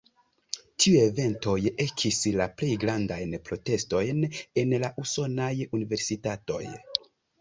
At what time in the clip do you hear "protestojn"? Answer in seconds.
3.51-4.25